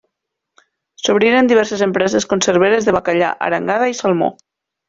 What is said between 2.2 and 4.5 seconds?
conserveres de bacallà, arengada i salmó.